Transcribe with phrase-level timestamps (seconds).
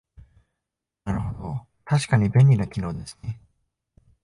[1.05, 3.39] なるほど、確かに便利な機能ですね